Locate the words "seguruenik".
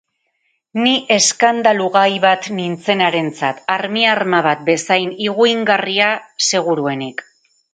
6.49-7.27